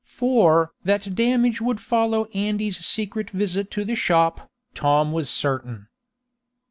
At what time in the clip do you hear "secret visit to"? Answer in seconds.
2.83-3.85